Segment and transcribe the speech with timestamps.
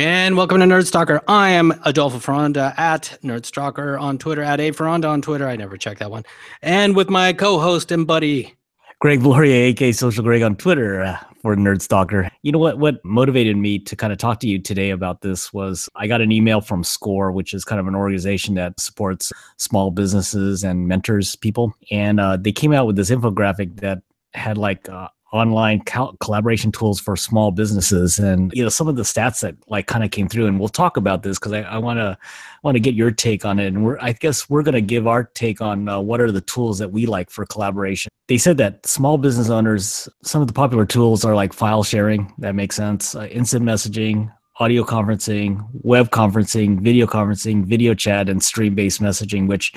[0.00, 1.20] And welcome to Nerdstalker.
[1.28, 5.46] I am Adolfo Ferranda at Nerdstalker on Twitter, at A Ferranda on Twitter.
[5.46, 6.24] I never check that one.
[6.62, 8.54] And with my co-host and buddy,
[9.00, 12.30] Greg Floria, aka Social Greg on Twitter uh, for Nerdstalker.
[12.40, 12.78] You know what?
[12.78, 16.22] What motivated me to kind of talk to you today about this was I got
[16.22, 20.88] an email from SCORE, which is kind of an organization that supports small businesses and
[20.88, 23.98] mentors people, and uh, they came out with this infographic that
[24.32, 25.80] had like uh, online
[26.20, 30.02] collaboration tools for small businesses and you know some of the stats that like kind
[30.02, 32.18] of came through and we'll talk about this because i want to
[32.64, 35.06] want to get your take on it and we're i guess we're going to give
[35.06, 38.56] our take on uh, what are the tools that we like for collaboration they said
[38.56, 42.74] that small business owners some of the popular tools are like file sharing that makes
[42.74, 49.48] sense uh, instant messaging audio conferencing, web conferencing, video conferencing, video chat, and stream-based messaging.
[49.48, 49.72] Which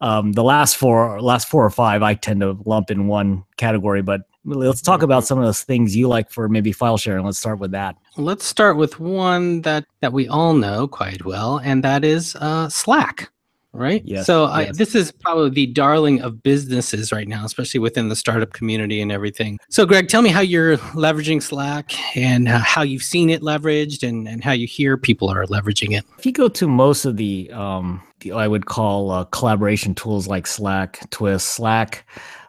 [0.00, 4.02] um, the last four, last four or five, I tend to lump in one category.
[4.02, 7.24] But let's talk about some of those things you like for maybe file sharing.
[7.24, 7.96] Let's start with that.
[8.16, 12.68] Let's start with one that that we all know quite well, and that is uh,
[12.68, 13.30] Slack
[13.72, 14.02] right?
[14.04, 14.78] Yes, so I, yes.
[14.78, 19.12] this is probably the darling of businesses right now, especially within the startup community and
[19.12, 19.58] everything.
[19.68, 24.06] So, Greg, tell me how you're leveraging Slack and uh, how you've seen it leveraged
[24.06, 26.04] and, and how you hear people are leveraging it.
[26.18, 30.26] If you go to most of the, um, the I would call uh, collaboration tools
[30.26, 32.06] like Slack, Twist, Slack,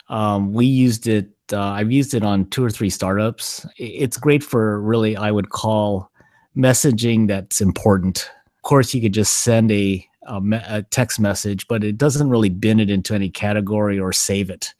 [0.09, 1.29] um, we used it.
[1.53, 3.65] Uh, I've used it on two or three startups.
[3.77, 6.11] It's great for really, I would call
[6.55, 8.29] messaging that's important.
[8.57, 12.49] Of course, you could just send a a, a text message, but it doesn't really
[12.49, 14.73] bin it into any category or save it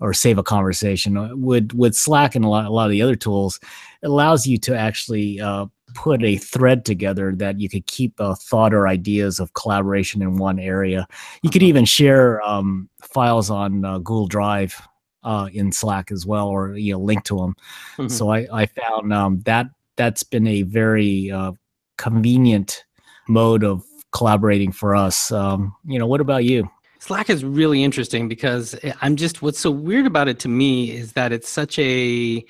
[0.00, 1.16] or save a conversation.
[1.16, 3.58] Uh, With with Slack and a lot, a lot of the other tools,
[4.02, 8.36] it allows you to actually uh, put a thread together that you could keep a
[8.36, 11.06] thought or ideas of collaboration in one area.
[11.42, 14.80] You could even share um, files on uh, Google Drive
[15.24, 17.56] uh, in Slack as well, or you know, link to them.
[17.96, 18.10] Mhm.
[18.10, 19.66] So I, I found um, that
[19.96, 21.52] that's been a very uh,
[21.98, 22.84] convenient
[23.28, 25.30] mode of collaborating for us.
[25.32, 26.68] Um, you know, what about you?
[26.98, 31.14] Slack is really interesting because I'm just what's so weird about it to me is
[31.14, 32.44] that it's such a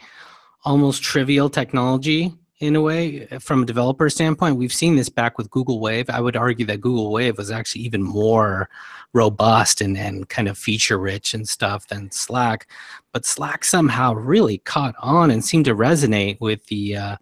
[0.64, 4.56] almost trivial technology in a way from a developer standpoint.
[4.56, 6.08] We've seen this back with Google Wave.
[6.08, 8.70] I would argue that Google Wave was actually even more
[9.12, 12.68] robust and, and kind of feature rich and stuff than Slack.
[13.12, 17.16] But Slack somehow really caught on and seemed to resonate with the uh,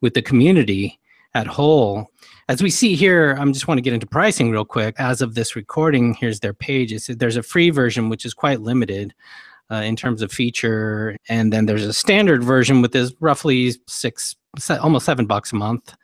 [0.00, 0.98] with the community
[1.34, 2.06] at whole.
[2.48, 4.94] As we see here, I just want to get into pricing real quick.
[4.98, 7.06] As of this recording, here's their page.
[7.06, 9.12] There's a free version, which is quite limited
[9.70, 11.16] uh, in terms of feature.
[11.28, 14.36] And then there's a standard version with this roughly six,
[14.70, 15.94] almost seven bucks a month.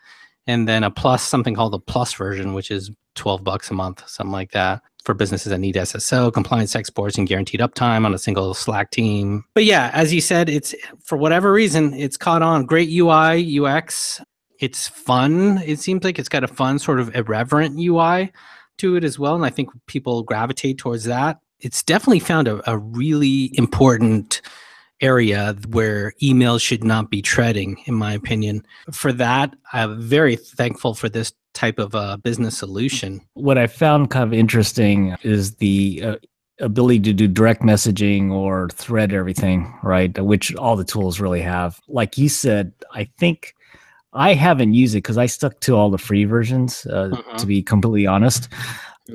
[0.47, 4.09] And then a plus, something called the plus version, which is 12 bucks a month,
[4.09, 8.19] something like that for businesses that need SSO, compliance exports, and guaranteed uptime on a
[8.19, 9.45] single Slack team.
[9.55, 12.65] But yeah, as you said, it's for whatever reason, it's caught on.
[12.65, 14.21] Great UI, UX,
[14.61, 15.59] it's fun.
[15.65, 18.33] It seems like it's got a fun sort of irreverent UI
[18.79, 19.35] to it as well.
[19.35, 21.41] And I think people gravitate towards that.
[21.59, 24.41] It's definitely found a, a really important
[25.03, 28.65] area where emails should not be treading, in my opinion.
[28.93, 33.21] For that, I'm very thankful for this type of uh, business solution.
[33.35, 36.17] What I found kind of interesting is the uh,
[36.61, 40.17] ability to do direct messaging or thread everything, right?
[40.19, 41.79] Which all the tools really have.
[41.89, 43.55] Like you said, I think
[44.15, 47.37] I haven't used it because I stuck to all the free versions, uh, Mhm.
[47.39, 48.49] to be completely honest.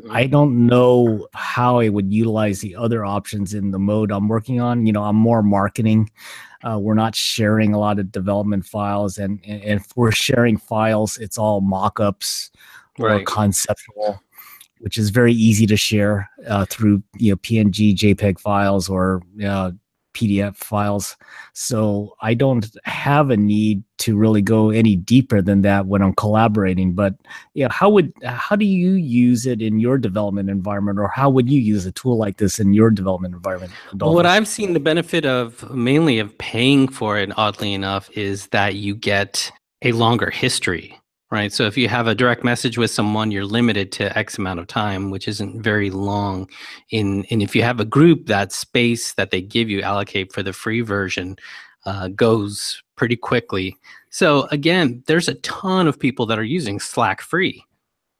[0.10, 4.60] I don't know how I would utilize the other options in the mode I'm working
[4.60, 4.86] on.
[4.86, 6.12] You know, I'm more marketing.
[6.64, 11.18] Uh, we're not sharing a lot of development files, and, and if we're sharing files,
[11.18, 12.52] it's all mock-ups
[13.00, 14.22] or conceptual,
[14.80, 19.72] which is very easy to share uh, through you know PNG, JPEG files or uh,
[20.18, 21.16] PDF files.
[21.54, 26.14] So I don't have a need to really go any deeper than that when I'm
[26.14, 26.94] collaborating.
[26.94, 27.16] But
[27.54, 31.50] yeah, how would how do you use it in your development environment, or how would
[31.50, 33.72] you use a tool like this in your development environment?
[33.94, 38.48] Well, what I've seen the benefit of mainly of paying for it, oddly enough, is
[38.48, 39.52] that you get
[39.84, 41.00] a longer history,
[41.32, 41.52] right?
[41.52, 44.68] So if you have a direct message with someone, you're limited to X amount of
[44.68, 46.50] time, which isn't very long.
[46.92, 50.44] In and if you have a group, that space that they give you allocate for
[50.44, 51.38] the free version
[51.86, 53.78] uh, goes pretty quickly.
[54.10, 57.64] So again, there's a ton of people that are using Slack free.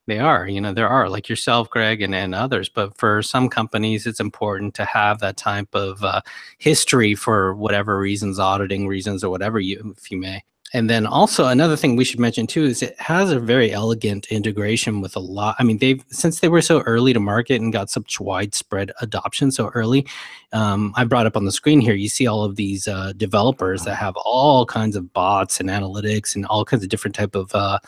[0.08, 2.70] They are, you know, there are like yourself, Greg, and, and others.
[2.70, 6.22] But for some companies, it's important to have that type of uh,
[6.60, 10.44] history for whatever reasons, auditing reasons, or whatever you, if you may.
[10.74, 14.28] And then also another thing we should mention too is it has a very elegant
[14.28, 15.56] integration with a lot.
[15.60, 19.52] I mean, they've since they were so early to market and got such widespread adoption
[19.52, 20.06] so early.
[20.52, 21.94] Um, I brought up on the screen here.
[21.94, 26.36] You see all of these uh, developers that have all kinds of bots and analytics
[26.36, 27.80] and all kinds of different type of uh,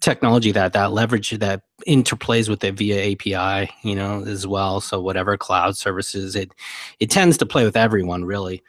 [0.00, 4.80] technology that that leverage that interplays with it via API, you know, as well.
[4.80, 6.52] So whatever cloud services, it
[6.98, 8.62] it tends to play with everyone really.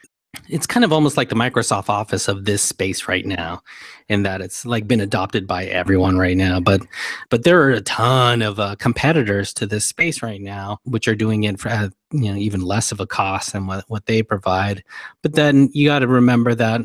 [0.48, 3.62] It's kind of almost like the Microsoft Office of this space right now,
[4.08, 6.58] in that it's like been adopted by everyone right now.
[6.58, 6.80] But
[7.28, 11.14] but there are a ton of uh, competitors to this space right now, which are
[11.14, 14.22] doing it for uh, you know even less of a cost than what what they
[14.22, 14.82] provide.
[15.22, 16.80] But then you got to remember that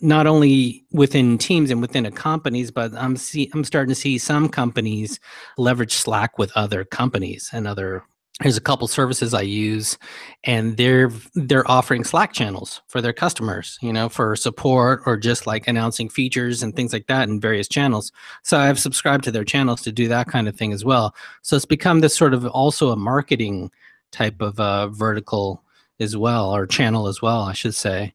[0.00, 4.16] not only within teams and within a companies, but I'm see I'm starting to see
[4.16, 5.20] some companies
[5.58, 8.02] leverage Slack with other companies and other.
[8.40, 9.96] There's a couple services I use,
[10.44, 15.46] and they're they're offering Slack channels for their customers, you know, for support or just
[15.46, 18.12] like announcing features and things like that in various channels.
[18.42, 21.14] So I've subscribed to their channels to do that kind of thing as well.
[21.40, 23.70] So it's become this sort of also a marketing
[24.12, 25.62] type of uh, vertical
[25.98, 28.12] as well, or channel as well, I should say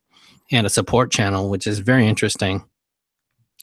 [0.52, 2.64] and a support channel, which is very interesting.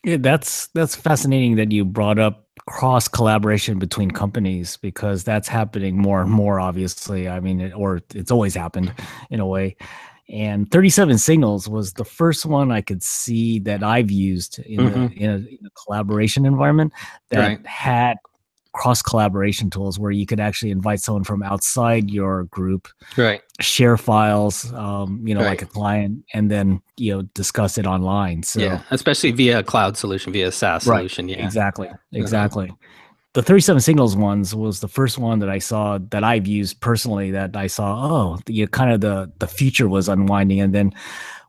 [0.03, 5.97] Yeah, that's that's fascinating that you brought up cross collaboration between companies because that's happening
[5.97, 6.59] more and more.
[6.59, 8.93] Obviously, I mean, it, or it's always happened
[9.31, 9.75] in a way.
[10.29, 14.99] And 37 Signals was the first one I could see that I've used in, mm-hmm.
[14.99, 16.93] a, in, a, in a, collaboration environment
[17.29, 17.65] that right.
[17.65, 18.17] had
[18.73, 22.87] cross collaboration tools where you could actually invite someone from outside your group
[23.17, 25.49] right share files um, you know right.
[25.49, 29.63] like a client and then you know discuss it online so yeah especially via a
[29.63, 30.97] cloud solution via a saas right.
[30.97, 31.97] solution yeah exactly uh-huh.
[32.13, 32.75] exactly uh-huh.
[33.33, 37.31] the 37 signals ones was the first one that i saw that i've used personally
[37.31, 40.93] that i saw oh the kind of the the future was unwinding and then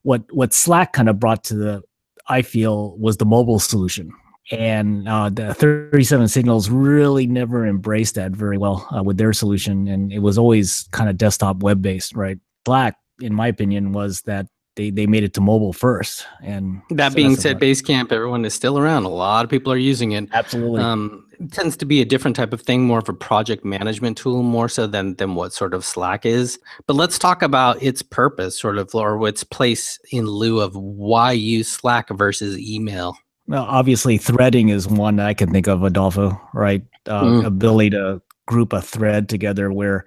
[0.02, 1.82] what what slack kind of brought to the
[2.28, 4.10] i feel was the mobile solution
[4.50, 9.86] and uh, the 37 signals really never embraced that very well uh, with their solution.
[9.88, 12.38] And it was always kind of desktop web based right?
[12.66, 14.46] Slack in my opinion was that
[14.76, 16.26] they, they made it to mobile first.
[16.42, 19.04] And that so being said basecamp everyone is still around.
[19.04, 20.28] A lot of people are using it.
[20.32, 20.80] Absolutely.
[20.80, 24.16] Um, it tends to be a different type of thing more of a project management
[24.16, 26.58] tool more so than than what sort of slack is.
[26.86, 31.32] But let's talk about its purpose sort of or its place in lieu of why
[31.32, 33.16] use slack versus email
[33.50, 36.84] well, obviously, threading is one that I can think of, Adolfo, right?
[37.06, 37.44] Uh, mm.
[37.44, 40.04] Ability to group a thread together where,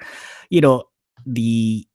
[0.49, 0.85] you know,
[1.25, 1.85] the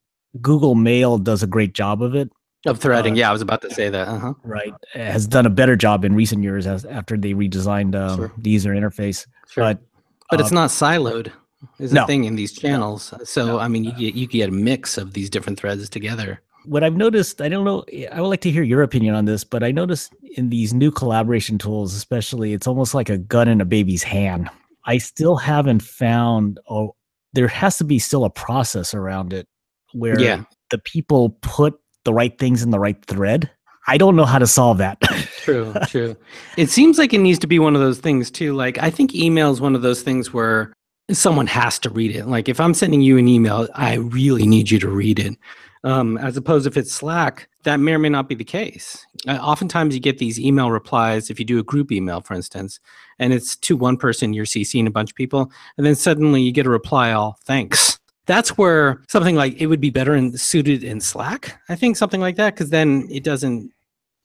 [0.42, 2.30] Google Mail does a great job of it.
[2.66, 4.08] Of threading, uh, yeah, I was about to say that.
[4.08, 4.34] Uh-huh.
[4.44, 8.32] Right, has done a better job in recent years as after they redesigned um, sure.
[8.36, 9.26] the user interface.
[9.48, 9.64] Sure.
[9.64, 9.80] But
[10.28, 11.32] but uh, it's not siloed.
[11.78, 12.04] Is no.
[12.04, 13.14] a thing in these channels.
[13.24, 13.58] So no.
[13.58, 16.96] I mean, you get you get a mix of these different threads together what I've
[16.96, 19.62] noticed, I don't know, eh, I would like to hear your opinion on this, but
[19.62, 23.64] I noticed in these new collaboration tools, especially, it's almost like a gun in a
[23.64, 24.50] baby's hand.
[24.84, 26.94] I still haven't found, oh,
[27.32, 29.46] there has to be still a process around it
[29.92, 30.44] where yeah.
[30.70, 33.50] the people put the right things in the right thread.
[33.86, 35.00] I don't know how to solve that.
[35.38, 36.16] true, true.
[36.56, 38.54] It seems like it needs to be one of those things too.
[38.54, 40.74] Like I think email is one of those things where
[41.10, 42.26] someone has to read it.
[42.26, 45.36] Like if I'm sending you an email, I really need you to read it
[45.84, 49.06] um, as opposed if it's Slack, that may or may not be the case.
[49.26, 52.80] Uh, oftentimes, you get these email replies if you do a group email, for instance,
[53.18, 56.52] and it's to one person you're CCing a bunch of people, and then suddenly you
[56.52, 57.98] get a reply all thanks.
[58.26, 61.58] That's where something like it would be better and suited in Slack.
[61.68, 63.72] I think something like that because then it doesn't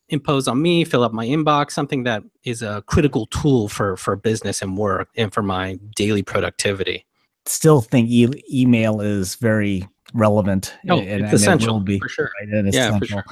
[0.09, 4.15] impose on me, fill up my inbox, something that is a critical tool for for
[4.15, 7.05] business and work and for my daily productivity.
[7.45, 10.73] Still think e- email is very relevant.
[10.89, 12.31] Oh, and, it's and essential it be, for sure.
[12.39, 12.49] Right?
[12.49, 12.99] And yeah, essential.
[12.99, 13.25] for sure.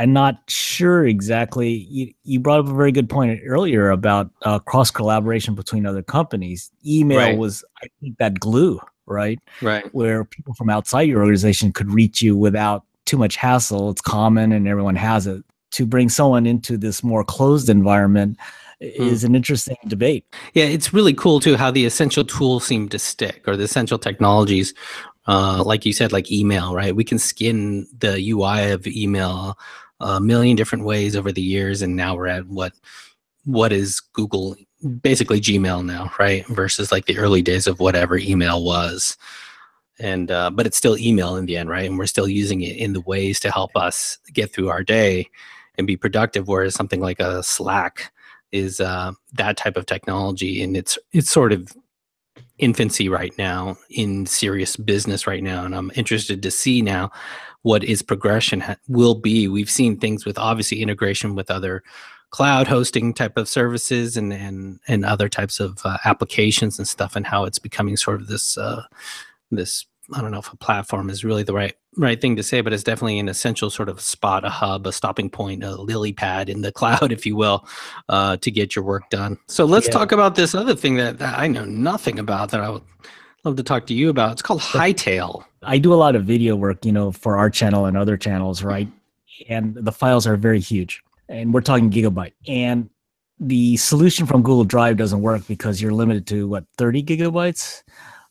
[0.00, 1.70] I'm not sure exactly.
[1.70, 6.02] You, you brought up a very good point earlier about uh, cross collaboration between other
[6.02, 6.70] companies.
[6.86, 7.36] Email right.
[7.36, 9.40] was, I think, that glue, right?
[9.60, 9.92] Right.
[9.92, 13.90] Where people from outside your organization could reach you without too much hassle.
[13.90, 15.42] It's common and everyone has it.
[15.72, 18.38] To bring someone into this more closed environment
[18.82, 18.94] mm.
[18.94, 20.24] is an interesting debate.
[20.54, 23.98] Yeah, it's really cool too how the essential tools seem to stick or the essential
[23.98, 24.72] technologies
[25.28, 26.96] uh, like you said, like email, right?
[26.96, 29.58] We can skin the UI of email
[30.00, 32.72] a million different ways over the years, and now we're at what
[33.44, 34.56] what is Google
[35.02, 36.46] basically Gmail now, right?
[36.48, 39.16] Versus like the early days of whatever email was.
[40.00, 41.88] And uh, but it's still email in the end, right?
[41.88, 45.28] And we're still using it in the ways to help us get through our day
[45.76, 46.48] and be productive.
[46.48, 48.12] Whereas something like a Slack
[48.52, 51.76] is uh, that type of technology, and it's it's sort of
[52.58, 57.10] infancy right now in serious business right now and i'm interested to see now
[57.62, 59.48] what its progression ha- will be.
[59.48, 61.82] We've seen things with obviously integration with other
[62.30, 67.16] cloud hosting type of services and and and other types of uh, applications and stuff
[67.16, 68.82] and how it's becoming sort of this uh,
[69.50, 72.60] this I don't know if a platform is really the right right thing to say,
[72.60, 76.12] but it's definitely an essential sort of spot, a hub, a stopping point, a lily
[76.12, 77.66] pad in the cloud, if you will,
[78.08, 79.38] uh, to get your work done.
[79.48, 79.92] So let's yeah.
[79.92, 82.82] talk about this other thing that, that I know nothing about that I would
[83.44, 84.32] love to talk to you about.
[84.32, 85.44] It's called Hightail.
[85.62, 88.62] I do a lot of video work, you know, for our channel and other channels,
[88.62, 88.88] right?
[89.48, 92.32] And the files are very huge, and we're talking gigabyte.
[92.46, 92.90] And
[93.40, 97.82] the solution from Google Drive doesn't work because you're limited to what 30 gigabytes.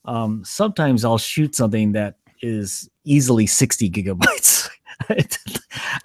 [0.08, 4.68] Um, sometimes I'll shoot something that is easily 60 gigabytes.
[5.10, 5.38] right.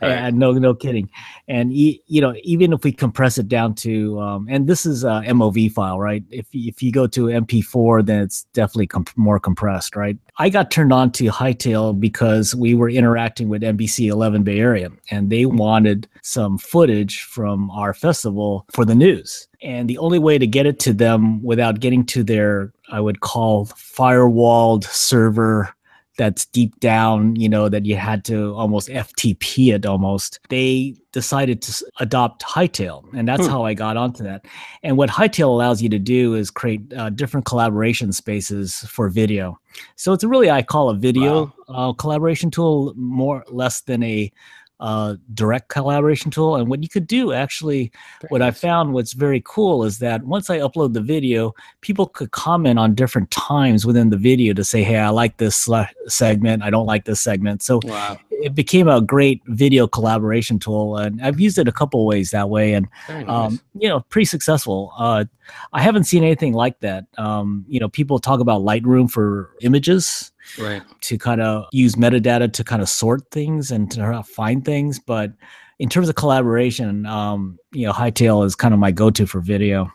[0.02, 1.10] and no, no kidding.
[1.48, 5.24] And you know, even if we compress it down to, um, and this is a
[5.28, 6.24] MOV file, right?
[6.30, 10.18] If if you go to MP4, then it's definitely comp- more compressed, right?
[10.38, 14.90] I got turned on to Hightail because we were interacting with NBC 11 Bay Area,
[15.10, 19.48] and they wanted some footage from our festival for the news.
[19.62, 23.22] And the only way to get it to them without getting to their, I would
[23.22, 25.76] call firewalled server
[26.16, 30.40] that's deep down, you know, that you had to almost FTP it almost.
[30.50, 33.52] They decided to adopt Hightail, and that's hmm.
[33.52, 34.46] how I got onto that.
[34.84, 39.60] And what Hightail allows you to do is create uh, different collaboration spaces for video.
[39.96, 41.90] So it's really I call a video wow.
[41.90, 44.32] uh, collaboration tool more less than a
[44.80, 46.56] uh, direct collaboration tool.
[46.56, 48.56] And what you could do actually, very what nice.
[48.56, 52.78] I found what's very cool is that once I upload the video, people could comment
[52.78, 55.70] on different times within the video to say, hey, I like this
[56.08, 57.62] segment, I don't like this segment.
[57.62, 58.18] So wow.
[58.30, 60.98] it became a great video collaboration tool.
[60.98, 62.74] And I've used it a couple ways that way.
[62.74, 63.30] And, nice.
[63.30, 64.92] um, you know, pretty successful.
[64.98, 65.26] Uh,
[65.72, 67.06] I haven't seen anything like that.
[67.18, 72.52] Um, you know, people talk about Lightroom for images right to kind of use metadata
[72.52, 75.32] to kind of sort things and to find things but
[75.80, 79.92] in terms of collaboration um you know hightail is kind of my go-to for video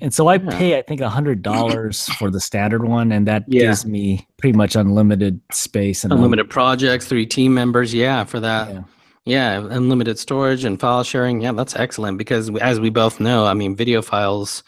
[0.00, 0.58] and so i yeah.
[0.58, 3.62] pay i think a hundred dollars for the standard one and that yeah.
[3.62, 8.72] gives me pretty much unlimited space and unlimited projects three team members yeah for that
[8.72, 8.82] yeah.
[9.24, 13.54] yeah unlimited storage and file sharing yeah that's excellent because as we both know i
[13.54, 14.62] mean video files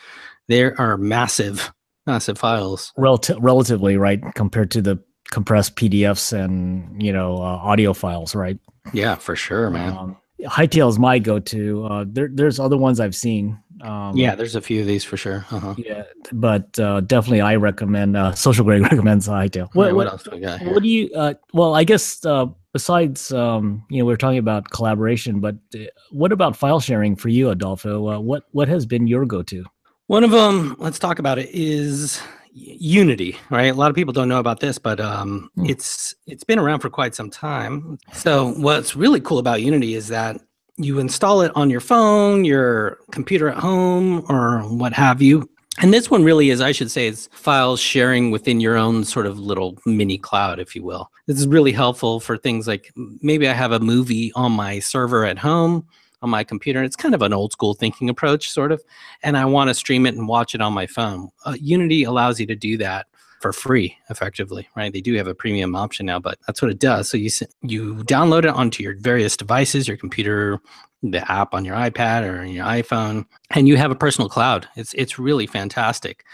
[0.49, 1.73] they are massive
[2.07, 2.93] massive files.
[2.97, 4.99] relatively, right, compared to the
[5.31, 8.59] compressed PDFs and you know uh, audio files, right?
[8.93, 9.97] Yeah, for sure, man.
[9.97, 11.87] Um, Hightail is my go-to.
[11.87, 13.59] Uh, there, there's other ones I've seen.
[13.81, 15.47] Um, yeah, there's a few of these for sure.
[15.51, 15.75] Uh-huh.
[15.77, 18.17] Yeah, but uh, definitely I recommend.
[18.17, 19.69] Uh, Social Greg recommends Hightail.
[19.75, 20.61] What, right, what, what, else do we got?
[20.61, 20.73] Here?
[20.73, 21.11] What do you?
[21.15, 25.57] Uh, well, I guess uh, besides um, you know we are talking about collaboration, but
[25.75, 28.09] uh, what about file sharing for you, Adolfo?
[28.09, 29.65] Uh, what what has been your go-to?
[30.15, 32.23] One of them, let's talk about it, is
[32.57, 33.65] Younity, right?
[33.65, 35.69] A lot of people don't know about this, but um, mm.
[35.69, 37.99] it's it's been around for quite some time.
[38.13, 40.41] So what's really cool about Younity is that
[40.77, 45.51] you install it on your phone, your computer at home, or what have you.
[45.79, 49.27] And this one really is, I should say, is files sharing within your own sort
[49.27, 51.11] of little mini cloud, if you will.
[51.27, 55.25] This is really helpful for things like maybe I have a movie on my server
[55.25, 55.89] at home
[56.25, 56.83] on my computer.
[56.83, 58.83] It's kind of an old school thinking approach, sort of.
[59.23, 61.29] And I want to stream it and watch it on my phone.
[61.45, 63.07] Uh, Younity allows you to do that
[63.41, 64.91] for free, effectively, right?
[64.91, 67.11] They do have a premium option now, but that's what it does.
[67.11, 67.29] So you
[67.61, 70.61] you download it onto your various devices, your computer,
[71.03, 74.67] the app on your iPad or your iPhone, and you have a personal cloud.
[74.77, 76.25] It's it's really fantastic,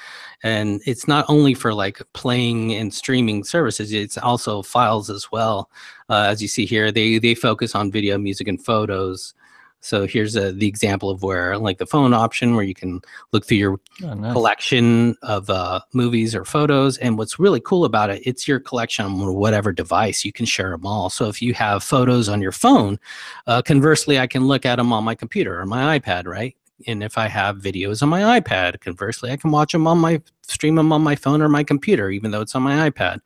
[0.44, 3.92] and it's not only for like playing and streaming services.
[3.92, 5.68] It's also files as well.
[6.08, 9.34] Uh, as you see here, they they focus on video, music, and photos.
[9.80, 13.00] So here's a, the example of where, like the phone option, where you can
[13.32, 14.32] look through your oh, nice.
[14.32, 16.98] collection of uh, movies or photos.
[16.98, 20.24] And what's really cool about it, it's your collection on whatever device.
[20.24, 21.10] You can share them all.
[21.10, 22.98] So if you have photos on your phone,
[23.46, 26.54] uh, conversely, I can look at them on my computer or my iPad, right?
[26.86, 30.20] And if I have videos on my iPad, conversely, I can watch them on my
[30.42, 33.20] stream them on my phone or my computer, even though it's on my iPad.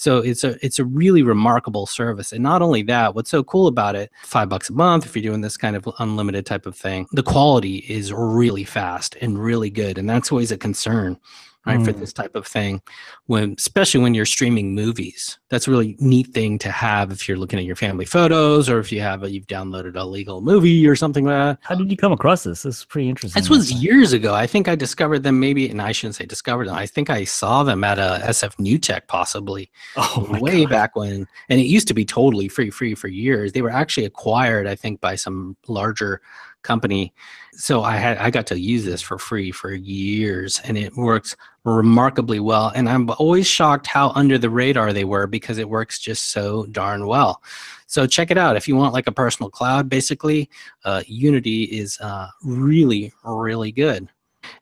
[0.00, 2.32] So it's a it's a really remarkable service.
[2.32, 5.30] And not only that, what's so cool about it, five bucks a month if you're
[5.30, 9.68] doing this kind of unlimited type of thing, the quality is really fast and really
[9.68, 9.98] good.
[9.98, 11.18] And that's always a concern
[11.66, 11.84] right mm.
[11.84, 12.80] for this type of thing.
[13.26, 17.36] When especially when you're streaming movies that's a really neat thing to have if you're
[17.36, 20.86] looking at your family photos or if you have a, you've downloaded a legal movie
[20.86, 21.58] or something like that.
[21.62, 22.62] How did you come across this?
[22.62, 24.32] This is pretty interesting this was years ago.
[24.34, 27.24] I think i discovered them maybe and i shouldn't say discovered them i think i
[27.24, 30.70] saw them at a sf new tech possibly oh way God.
[30.70, 31.26] back when.
[31.48, 33.52] And it used to be totally free free for years.
[33.52, 36.20] They were actually acquired i think by some larger
[36.62, 37.12] company.
[37.52, 41.36] So I had I got to use this for free for years and it works
[41.64, 42.72] remarkably well.
[42.74, 46.66] And I'm always shocked how under the radar they were because it works just so
[46.66, 47.42] darn well.
[47.86, 48.56] So check it out.
[48.56, 50.48] If you want like a personal cloud, basically,
[50.84, 54.08] uh, Younity is uh, really, really good.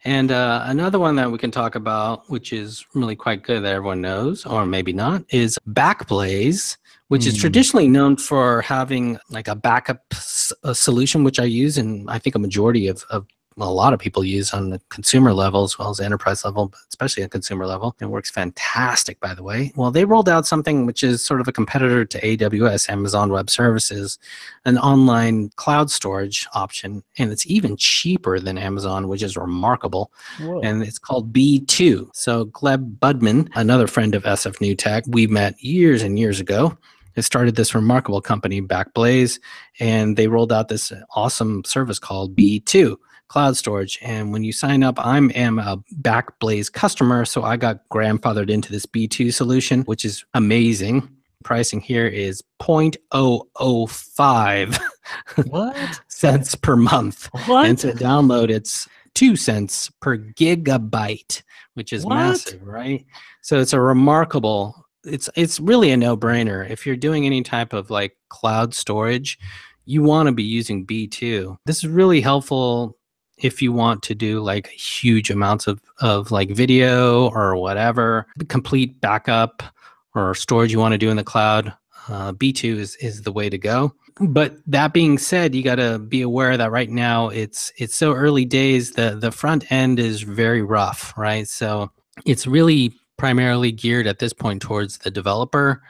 [0.05, 3.75] And uh, another one that we can talk about, which is really quite good that
[3.75, 6.77] everyone knows, or maybe not, is Backblaze,
[7.09, 7.41] which is Hmm.
[7.41, 12.19] traditionally known for having like a backup s- a solution, which I use, and I
[12.19, 13.27] think a majority of, of
[13.67, 16.81] a lot of people use on the consumer level as well as enterprise level, but
[16.89, 17.97] especially at consumer level.
[18.01, 19.73] It works fantastic, by the way.
[19.77, 23.51] Well, they rolled out something which is sort of a competitor to AWS, Amazon Web
[23.51, 24.19] Services,
[24.65, 30.13] an online cloud storage option, and it's even cheaper than Amazon, which is remarkable.
[30.41, 30.61] Whoa.
[30.61, 32.11] And it's called B2.
[32.15, 36.77] So Gleb Budman, another friend of SF New Tech, we met years and years ago.
[37.17, 39.41] Has started this remarkable company, Backblaze,
[39.81, 42.97] and they rolled out this awesome service called B2
[43.29, 43.99] cloud storage.
[44.03, 48.71] And when you sign up, I'm am a Backblaze customer, so I got grandfathered into
[48.73, 51.09] this B2 solution, which is amazing.
[51.45, 54.79] Pricing here is 0.005
[55.47, 56.01] what?
[56.09, 57.31] cents per month.
[57.47, 57.69] What?
[57.69, 61.43] And to download, it's two cents per gigabyte,
[61.75, 62.15] which is What?
[62.15, 63.07] massive, right?
[63.43, 64.85] So it's a remarkable.
[65.05, 66.69] It's it's really a no brainer.
[66.69, 69.39] If you're doing any type of like cloud storage,
[69.85, 71.57] you want to be using B2.
[71.65, 72.98] This is really helpful
[73.39, 79.01] if you want to do like huge amounts of of like video or whatever, complete
[79.01, 79.63] backup
[80.15, 81.73] or storage you want to do in the cloud.
[82.09, 85.99] Uh, B2 is is the way to go but that being said you got to
[85.99, 90.23] be aware that right now it's it's so early days the the front end is
[90.23, 91.91] very rough right so
[92.27, 95.83] it's really primarily geared at this point towards the developer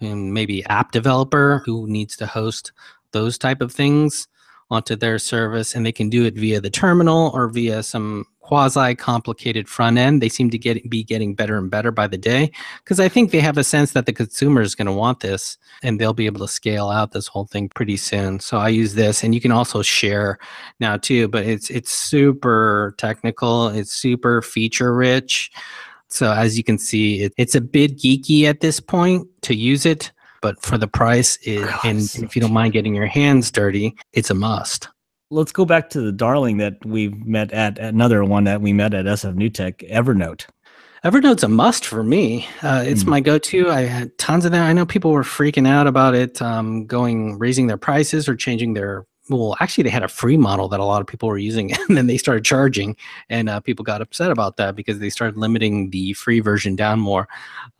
[0.00, 2.72] and maybe app developer who needs to host
[3.12, 4.28] those type of things
[4.72, 8.94] onto their service and they can do it via the terminal or via some quasi
[8.94, 10.20] complicated front end.
[10.20, 13.30] They seem to get be getting better and better by the day because i think
[13.30, 16.26] they have a sense that the consumer is going to want this and they'll be
[16.26, 18.40] able to scale out this whole thing pretty soon.
[18.40, 20.38] So i use this and you can also share
[20.80, 25.52] now too but it's it's super technical it's super feature rich.
[26.08, 29.86] So as you can see it, it's a bit geeky at this point to use
[29.86, 33.06] it but for the price it, God, and so if you don't mind getting your
[33.06, 34.88] hands dirty it's a must
[35.30, 38.92] Let's go back to the darling that we met at another one that we met
[38.92, 40.44] at SF New Tech, Evernote.
[41.06, 42.46] Evernote's a must for me.
[42.62, 43.08] Uh, it's Hmm.
[43.08, 43.70] my go-to.
[43.70, 44.62] I had tons of them.
[44.62, 48.74] I know people were freaking out about it, um, going raising their prices or changing
[48.74, 49.06] their.
[49.28, 51.96] Well, actually, they had a free model that a lot of people were using, and
[51.96, 52.96] then they started charging,
[53.28, 56.98] and uh, people got upset about that because they started limiting the free version down
[56.98, 57.28] more.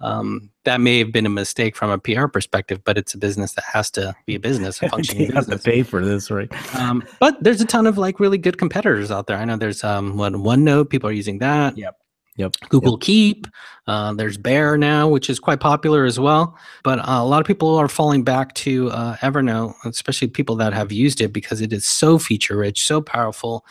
[0.01, 3.55] Um, that may have been a mistake from a PR perspective, but it's a business
[3.55, 6.51] that has to be a business, a functioning you have to pay for this, right?
[6.77, 9.37] Um, but there's a ton of like really good competitors out there.
[9.37, 10.91] I know there's um, one OneNote.
[10.91, 11.77] People are using that.
[11.77, 11.97] Yep.
[12.37, 12.55] Yep.
[12.71, 13.47] Google Keep.
[13.87, 16.57] Uh, there's Bear now, which is quite popular as well.
[16.83, 20.73] But uh, a lot of people are falling back to uh, Evernote, especially people that
[20.73, 23.67] have used it because it is so feature rich, so powerful.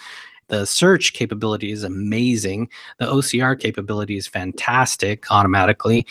[0.50, 2.69] The search capability is amazing.
[3.00, 6.06] The OCR capability is fantastic automatically.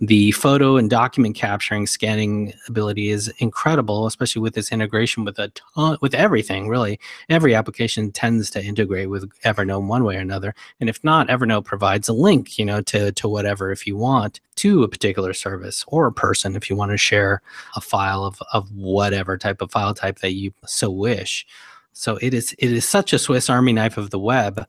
[0.00, 5.48] The photo and document capturing scanning ability is incredible, especially with this integration with a
[5.48, 6.68] ton, with everything.
[6.68, 10.54] Really, every application tends to integrate with Evernote one way or another.
[10.80, 14.40] And if not, Evernote provides a link, you know, to to whatever if you want
[14.56, 17.40] to a particular service or a person if you want to share
[17.74, 21.46] a file of of whatever type of file type that you so wish.
[21.94, 24.66] So it is it is such a Swiss Army knife of the web.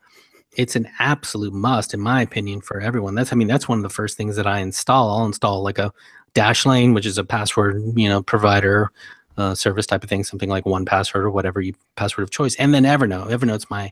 [0.57, 3.15] It's an absolute must, in my opinion, for everyone.
[3.15, 5.17] That's I mean that's one of the first things that I install.
[5.17, 5.93] I'll install like a
[6.35, 8.91] Dashlane, which is a password you know provider
[9.37, 12.55] uh, service type of thing, something like one password or whatever you password of choice,
[12.55, 13.29] and then Evernote.
[13.29, 13.91] Evernote's my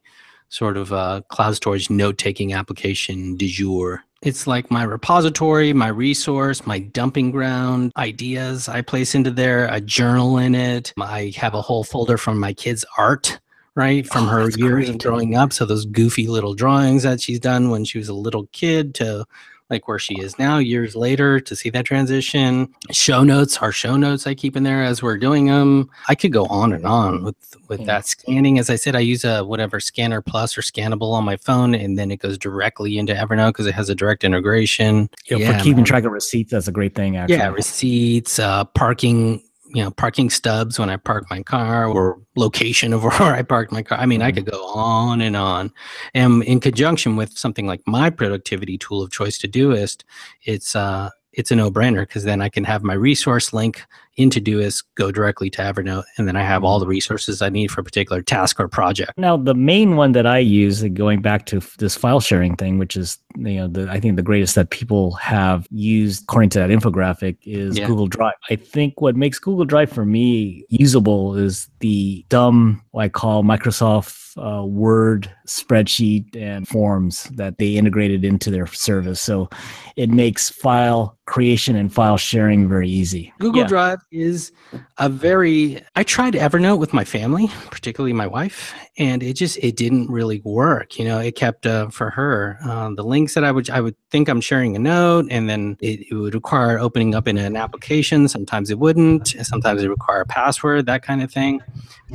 [0.50, 4.04] sort of uh, cloud storage note taking application du jour.
[4.22, 9.80] It's like my repository, my resource, my dumping ground, ideas I place into there, a
[9.80, 10.94] journal in it.
[11.00, 13.40] I have a whole folder from my kid's art,
[13.76, 14.06] right?
[14.08, 15.54] From Oh, her that's years of growing up.
[15.54, 19.26] So those goofy little drawings that she's done when she was a little kid to
[19.72, 22.68] like where she is now years later to see that transition.
[22.92, 25.90] Show notes, our show notes I keep in there as we're doing them.
[26.08, 27.36] I could go on and on with
[27.68, 27.86] with Yeah.
[27.88, 28.60] that scanning.
[28.60, 31.98] As I said, I use a whatever scanner plus or scannable on my phone, and
[31.98, 35.10] then it goes directly into Evernote because it has a direct integration.
[35.32, 35.86] Yeah, Yeah, for keeping man.
[35.86, 37.18] track of receipts, that's a great thing.
[37.18, 39.42] Actually, Yeah, receipts, uh, parking,
[39.76, 43.72] you know, parking stubs when I park my car, or location of where I parked
[43.72, 43.98] my car.
[44.00, 44.36] I mean, I Mhm.
[44.36, 45.72] could go on and on.
[46.14, 50.04] And in conjunction with something like my productivity tool of choice, Todoist,
[50.44, 53.84] it's uh, it's a no-brainer because then I can have my resource link
[54.18, 56.86] into Todoist go directly to Evernote, and then I have all mm-hmm.
[56.86, 59.12] the resources I need for a particular task or project.
[59.18, 62.96] Now, the main one that I use, going back to this file sharing thing, which
[62.96, 66.70] is you know the I think the greatest that people have used according to that
[66.70, 67.88] infographic is Yeah.
[67.88, 68.36] Google Drive.
[68.50, 73.44] I think what makes Google Drive for me usable is the dumb what I call
[73.44, 79.22] Microsoft uh, Word spreadsheet and forms that they integrated into their service.
[79.22, 79.50] So
[79.96, 83.34] it makes file creation and file sharing very easy.
[83.40, 83.68] Google Yeah.
[83.68, 84.52] Drive is
[84.98, 89.76] a very I tried Evernote with my family, particularly my wife, and it just it
[89.76, 90.98] didn't really work.
[90.98, 93.96] You know, it kept uh, for her uh, the links that I would I would
[94.10, 97.56] think I'm sharing a note, and then it, it would require opening up in an
[97.56, 98.28] application.
[98.28, 99.36] Sometimes it wouldn't.
[99.42, 101.62] Sometimes it require a password, that kind of thing.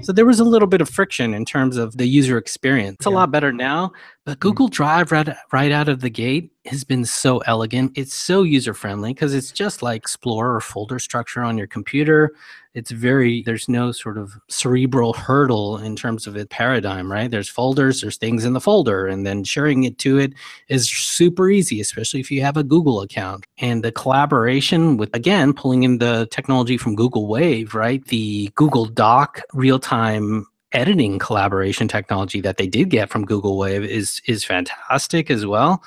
[0.02, 2.96] So there was a little bit of friction in terms of the user experience.
[3.00, 3.92] It's a lot better now,
[4.24, 4.48] but mm-hmm.
[4.48, 7.92] Google Drive right, right out of the gate has been so elegant.
[7.96, 12.34] It's so user friendly because it's just like Explorer or folder structure on your computer.
[12.74, 17.30] It's very, there's no sort of cerebral hurdle in terms of its paradigm, right?
[17.30, 20.34] There's folders, there's things in the folder, and then sharing it to it
[20.68, 23.46] is super easy, especially if you have a Google account.
[23.58, 28.04] And the collaboration with, again, pulling in the technology from Google Wave, right?
[28.04, 33.84] The Google Doc real time editing collaboration technology that they did get from Google Wave
[33.84, 35.82] is is fantastic as well.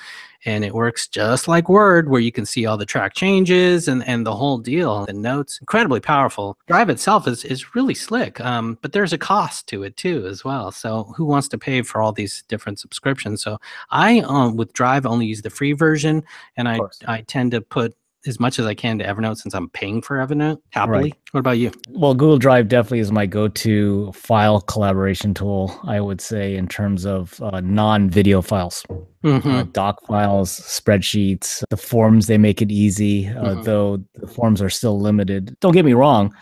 [0.45, 4.05] And it works just like Word, where you can see all the track changes and,
[4.05, 5.05] and the whole deal.
[5.05, 6.57] The notes, incredibly powerful.
[6.67, 10.43] Drive itself is, is really slick, um, but there's a cost to it too, as
[10.43, 10.69] well.
[10.69, 13.41] So who wants to pay for all these different subscriptions?
[13.41, 13.57] So
[13.89, 16.23] I, um, with Drive, only use the free version,
[16.57, 16.79] and I.
[17.07, 20.17] I tend to put as much as I can to Evernote since I'm paying for
[20.17, 21.01] Evernote happily.
[21.03, 21.13] Right.
[21.31, 21.71] What about you?
[21.89, 25.77] Well, Google Drive definitely is my go-to file collaboration tool.
[25.83, 28.85] I would say in terms of uh, non-video files,
[29.23, 29.45] Mhm.
[29.45, 32.27] uh, doc files, spreadsheets, the forms.
[32.27, 33.63] They make it easy, uh, Mhm.
[33.63, 35.55] though the forms are still limited.
[35.59, 36.33] Don't get me wrong.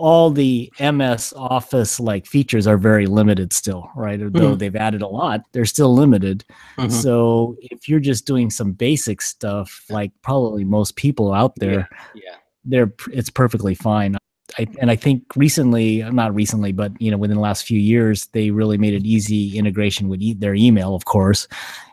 [0.00, 4.18] All the MS Office like features are very limited still, right?
[4.20, 4.58] Though Mhm.
[4.60, 6.44] they've added a lot, they're still limited.
[6.78, 6.92] Mhm.
[6.92, 12.36] So if you're just doing some basic stuff, like probably most people out there, yeah.
[12.64, 14.16] they're it's perfectly fine.
[14.58, 18.26] I, and I think recently, not recently, but you know, within the last few years,
[18.32, 21.46] they really made it easy integration with e- their email, of course.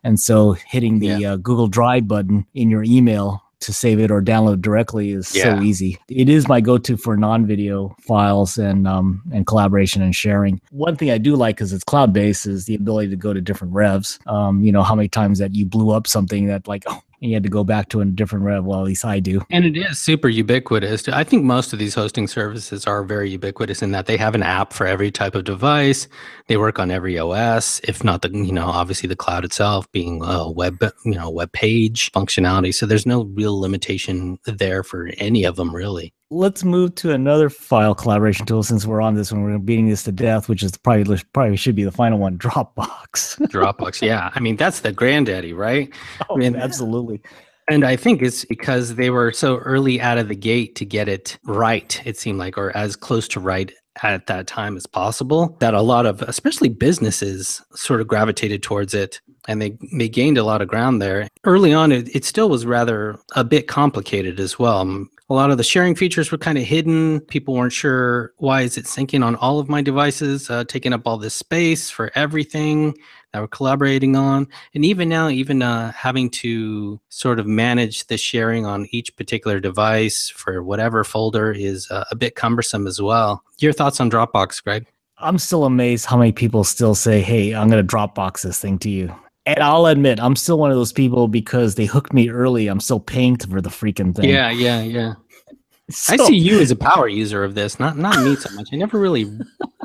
[0.03, 4.21] And so, hitting the uh, Google Drive button in your email to save it or
[4.21, 5.57] download directly is Yeah.
[5.57, 5.97] so easy.
[6.09, 10.61] It is my go-to for non-video files and um, and collaboration and sharing.
[10.71, 13.73] One thing I do like because it's cloud-based is the ability to go to different
[13.73, 14.19] revs.
[14.27, 17.31] Um, you know, how many times that you blew up something that like oh, and
[17.31, 18.63] you had to go back to a different rev.
[18.63, 19.41] Well, at least I do.
[19.49, 21.07] And it is super ubiquitous.
[21.09, 24.43] I think most of these hosting services are very ubiquitous in that they have an
[24.43, 26.07] app for every type of device.
[26.47, 30.21] They work on every OS, if not the, you know, obviously the cloud itself being
[30.23, 32.73] a web, you know, web page functionality.
[32.73, 36.13] So there's no real limitation there for any of them really.
[36.35, 39.43] Let's move to another file collaboration tool since we're on this one.
[39.43, 43.37] We're beating this to death, which is probably probably should be the final one, Dropbox.
[43.49, 44.01] Dropbox.
[44.01, 44.31] yeah.
[44.35, 45.89] I mean, that's the granddaddy, right?
[46.29, 47.21] oh, mean, absolutely.
[47.67, 51.07] And I think it's because they were so early out of the gate to get
[51.07, 53.71] it right, it seemed like, or as close to right
[54.03, 58.93] at that time as possible, that a lot of, especially businesses, sort of gravitated towards
[58.93, 61.27] it and they, they gained a lot of ground there.
[61.43, 65.07] Early on, it, it still was rather a bit complicated as well.
[65.29, 67.19] A lot of the sharing features were kind of hidden.
[67.21, 71.01] People weren't sure why is it syncing on all of my devices, uh, taking up
[71.05, 72.95] all this space for everything
[73.33, 78.17] that we're collaborating on and even now even uh, having to sort of manage the
[78.17, 83.43] sharing on each particular device for whatever folder is uh, a bit cumbersome as well
[83.59, 84.85] your thoughts on dropbox greg
[85.17, 88.77] I'm still amazed how many people still say, "Hey, I'm going to Dropbox this thing
[88.79, 89.15] to you."
[89.47, 92.67] And I'll admit, I'm still one of those people because they hooked me early.
[92.67, 94.29] I'm still paying for the freaking thing.
[94.29, 95.13] yeah yeah yeah
[96.09, 98.75] i see you as a power user of this not not me so much i
[98.75, 99.31] never really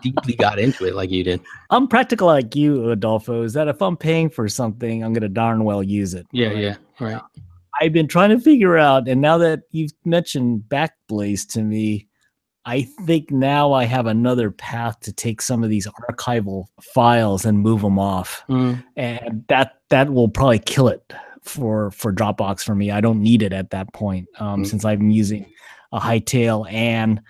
[0.02, 3.42] deeply got into it like you did I'm practical like you, Adolfo.
[3.42, 6.26] Is that if I'm paying for something, I'm going to darn well use it.
[6.32, 6.56] yeah right?
[6.56, 7.22] yeah right
[7.82, 12.08] I've been trying to figure out, and now that you've mentioned Backblaze to me,
[12.66, 17.58] I think now I have another path to take some of these archival files and
[17.58, 22.74] move them off, Mm, and that that will probably kill it for for Dropbox for
[22.74, 22.90] me.
[22.90, 24.66] I don't need it at that point um, Mm.
[24.66, 25.46] since I'm using
[25.92, 27.20] a Hightail and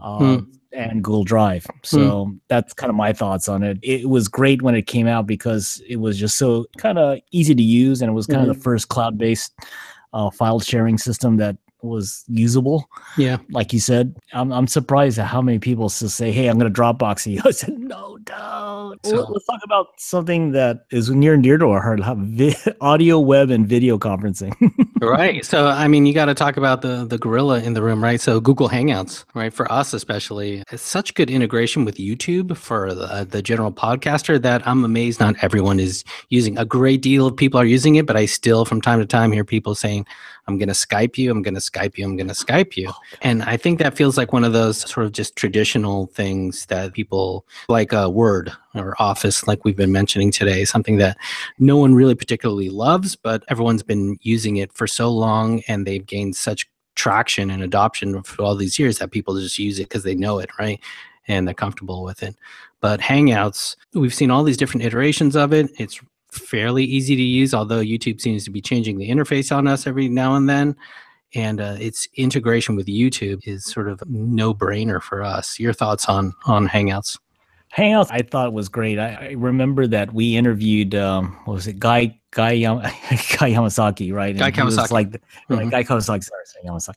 [0.00, 1.66] um, and Google Drive.
[1.82, 3.78] So that's kind of my thoughts on it.
[3.82, 7.54] It was great when it came out because it was just so kind of easy
[7.54, 9.52] to use, and it was kind of the first cloud-based
[10.12, 12.88] uh, file sharing system that was usable.
[13.16, 16.58] yeah Like you said, I'm, I'm surprised at how many people still say, "Hey, I'm
[16.58, 20.84] going to Dropbox you." I said, "No, don't." So- Let- Let's talk about something that
[20.90, 24.52] is near and dear to our heart: vi- audio, web, and video conferencing.
[25.00, 25.44] right.
[25.44, 28.20] So, I mean, you got to talk about the the gorilla in the room, right?
[28.20, 29.52] So, Google Hangouts, right?
[29.52, 34.66] For us, especially, it's such good integration with YouTube for the, the general podcaster that
[34.66, 36.58] I'm amazed not everyone is using.
[36.58, 39.32] A great deal of people are using it, but I still, from time to time,
[39.32, 40.06] hear people saying,
[40.48, 42.92] I'm going to Skype you, I'm going to Skype you, I'm going to Skype you.
[43.22, 46.92] And I think that feels like one of those sort of just traditional things that
[46.92, 51.18] people like a uh, Word or Office, like we've been mentioning today, something that
[51.58, 56.04] no one really particularly loves, but everyone's been using it for so long and they've
[56.04, 60.02] gained such traction and adoption for all these years that people just use it because
[60.02, 60.80] they know it, right?
[61.28, 62.34] And they're comfortable with it.
[62.80, 65.70] But Hangouts, we've seen all these different iterations of it.
[65.78, 66.00] It's
[66.30, 70.08] fairly easy to use, although YouTube seems to be changing the interface on us every
[70.08, 70.74] now and then.
[71.34, 75.58] And uh, its integration with YouTube is sort of no brainer for us.
[75.58, 77.18] Your thoughts on on Hangouts?
[77.74, 78.98] Hangouts, I thought was great.
[78.98, 84.12] I, I remember that we interviewed, um, what was it, Guy Guy, Yam- Guy Yamasaki,
[84.12, 84.36] right?
[84.36, 84.90] Guy Kawasaki.
[84.90, 85.54] Like, mm-hmm.
[85.54, 86.96] like Guy Kawasaki, sorry, sorry, Yamasaki.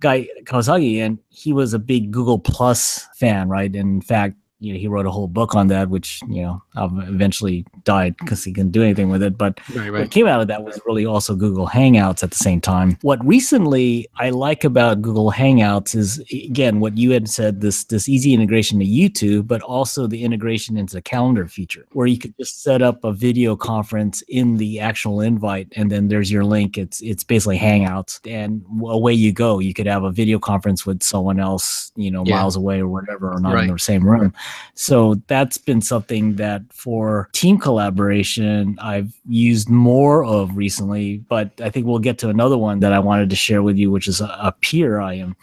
[0.00, 3.74] Guy Kawasaki, and he was a big Google Plus fan, right?
[3.74, 6.62] And in fact, you know, he wrote a whole book on that, which you know
[6.76, 9.38] eventually died because he couldn't do anything with it.
[9.38, 10.00] But right, right.
[10.00, 12.98] what came out of that was really also Google Hangouts at the same time.
[13.02, 18.08] What recently I like about Google Hangouts is again what you had said this this
[18.08, 22.36] easy integration to YouTube, but also the integration into the calendar feature, where you could
[22.36, 26.76] just set up a video conference in the actual invite, and then there's your link.
[26.76, 29.60] It's it's basically Hangouts, and away you go.
[29.60, 32.36] You could have a video conference with someone else, you know, yeah.
[32.36, 33.68] miles away or whatever, or not right.
[33.68, 34.34] in the same room.
[34.74, 41.70] So that's been something that for team collaboration, I've used more of recently, but I
[41.70, 44.20] think we'll get to another one that I wanted to share with you, which is
[44.20, 45.00] a, peer.
[45.00, 45.36] I am.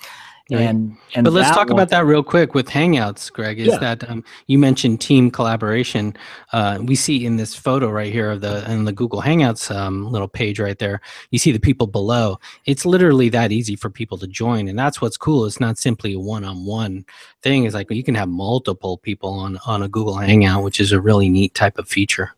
[0.52, 0.62] Right.
[0.62, 3.60] And, and but let's talk one, about that real quick with Hangouts, Greg.
[3.60, 3.80] Is yeah.
[3.80, 6.16] that um, you mentioned team collaboration?
[6.54, 10.06] Uh, we see in this photo right here of the in the Google Hangouts um,
[10.06, 11.02] little page right there.
[11.32, 12.40] You see the people below.
[12.66, 15.46] It's literally that easy for people to join, and that's what's cool.
[15.48, 17.06] It's not simply a one-on-one
[17.42, 17.64] thing.
[17.64, 21.02] It's like you can have multiple people on on a Google Hangout, which is a
[21.02, 22.36] really neat type of feature,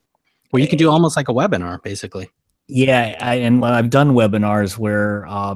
[0.51, 2.29] where you can do almost like a webinar, basically.
[2.69, 5.55] Yeah, I, and I've done webinars where uh,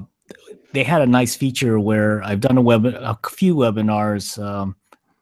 [0.74, 4.76] they had a nice feature where I've done a web a few webinars, um,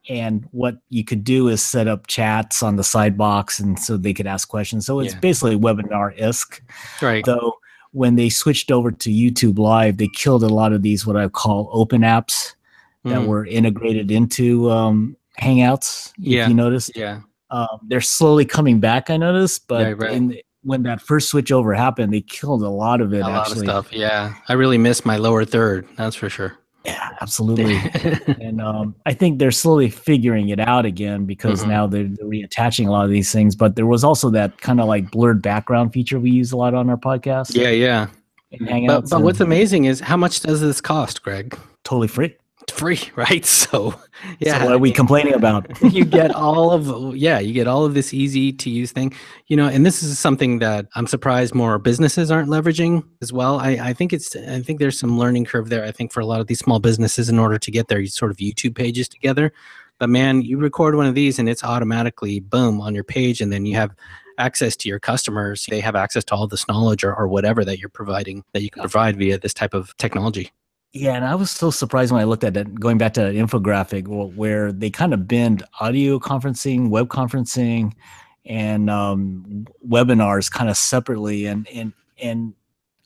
[0.07, 3.97] and what you could do is set up chats on the side box, and so
[3.97, 4.85] they could ask questions.
[4.85, 5.19] So it's yeah.
[5.19, 6.61] basically webinar isk.
[7.01, 7.23] Right.
[7.25, 7.55] Though
[7.91, 11.27] when they switched over to YouTube Live, they killed a lot of these what I
[11.27, 12.53] call open apps
[13.05, 13.11] mm.
[13.11, 16.11] that were integrated into um, Hangouts.
[16.17, 16.47] Yeah.
[16.47, 16.91] you notice.
[16.95, 17.21] Yeah.
[17.51, 19.09] Um, they're slowly coming back.
[19.09, 20.11] I noticed, but yeah, right.
[20.11, 23.19] in, when that first switch over happened, they killed a lot of it.
[23.19, 23.67] A actually.
[23.67, 23.93] lot of stuff.
[23.93, 25.87] Yeah, I really missed my lower third.
[25.95, 26.57] That's for sure.
[26.85, 27.77] Yeah, absolutely.
[28.41, 31.69] and um, I think they're slowly figuring it out again because mm-hmm.
[31.69, 33.55] now they're, they're, reattaching a lot of these things.
[33.55, 36.73] But there was also that kind of like blurred background feature we use a lot
[36.73, 37.53] on our podcast.
[37.53, 38.07] Yeah, yeah.
[38.87, 41.57] But, but what's amazing is how much does this cost, Greg?
[41.83, 42.35] Totally free
[42.79, 43.45] free, right?
[43.69, 43.93] So,
[44.39, 44.59] yeah.
[44.59, 45.67] So what are we complaining about?
[45.93, 49.13] you get all of, yeah, you get all of this easy to use thing,
[49.47, 53.59] you know, and this is something that I'm surprised more businesses aren't leveraging as well.
[53.59, 55.83] I, I think it's, I think there's some learning curve there.
[55.83, 58.31] I think for a lot of these small businesses, in order to get their sort
[58.31, 59.51] of YouTube pages together.
[59.99, 63.51] But man, you record one of these and it's automatically boom on your page, and
[63.51, 63.93] then you have
[64.37, 65.67] access to your customers.
[65.69, 68.69] They have access to all this knowledge or, or whatever that you're providing that you
[68.69, 70.51] can provide via this type of technology.
[70.91, 73.35] Yeah, and I was so surprised when I looked at that, going back to that
[73.35, 77.93] infographic where they kind of bend audio conferencing, web conferencing,
[78.45, 81.45] and um, webinars kind of separately.
[81.45, 82.53] And and and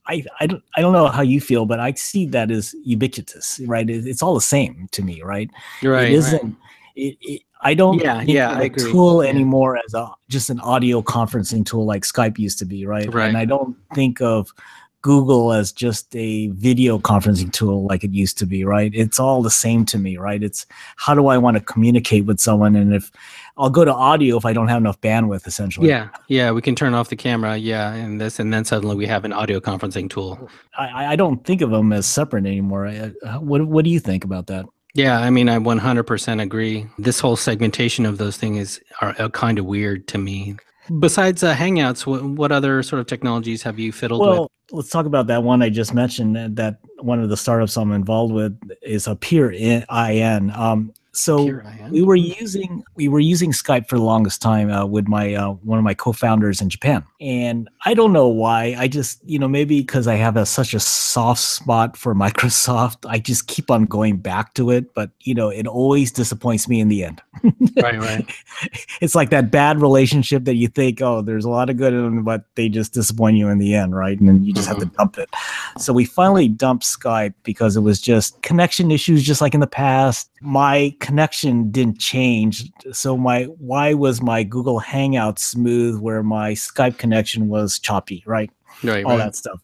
[0.07, 3.59] I I don't I don't know how you feel, but I see that as ubiquitous,
[3.65, 3.89] right?
[3.89, 5.49] it's all the same to me, right?
[5.81, 6.09] You're right.
[6.09, 6.43] It isn't.
[6.43, 6.55] Right.
[6.95, 8.91] It, it, I don't yeah, yeah, I agree.
[8.91, 9.29] tool yeah.
[9.29, 13.11] anymore as a just an audio conferencing tool like Skype used to be, right?
[13.13, 13.27] Right.
[13.27, 14.53] And I don't think of
[15.03, 18.89] Google as just a video conferencing tool like it used to be, right?
[18.95, 20.41] It's all the same to me, right?
[20.41, 22.75] It's how do I want to communicate with someone?
[22.75, 23.11] And if
[23.57, 25.89] I'll go to audio if I don't have enough bandwidth, essentially.
[25.89, 29.05] Yeah, yeah, we can turn off the camera, yeah, and this, and then suddenly we
[29.05, 30.49] have an audio conferencing tool.
[30.77, 32.87] I, I don't think of them as separate anymore.
[32.87, 34.65] Uh, what What do you think about that?
[34.95, 36.87] Yeah, I mean, I 100% agree.
[36.99, 40.55] This whole segmentation of those things are, uh, are kind of weird to me.
[40.99, 44.51] Besides uh, Hangouts, what, what other sort of technologies have you fiddled well, with?
[44.71, 46.57] let's talk about that one I just mentioned.
[46.57, 50.51] That one of the startups I'm involved with is a peer in IN.
[50.51, 55.08] Um, So we were using we were using Skype for the longest time uh, with
[55.08, 58.76] my uh, one of my co-founders in Japan, and I don't know why.
[58.80, 63.08] I just you know maybe because I have a, such a soft spot for Microsoft,
[63.08, 64.95] I just keep on going back to it.
[64.95, 67.21] But you know, it always disappoints me in the end.
[67.82, 68.32] right, right.
[69.02, 72.04] It's like that bad relationship that you think, oh, there's a lot of good in
[72.04, 74.17] them, but they just disappoint you in the end, right?
[74.17, 74.80] And then you just mm-hmm.
[74.80, 74.95] have to mm-hmm.
[74.97, 75.30] dump it.
[75.78, 79.67] So we finally dumped Skype because it was just connection issues, just like in the
[79.67, 80.30] past.
[80.41, 82.71] My connection didn't change.
[82.93, 88.49] So my why was my Google Hangout smooth where my Skype connection was choppy, right?
[88.83, 89.25] Right, all right.
[89.25, 89.61] that stuff.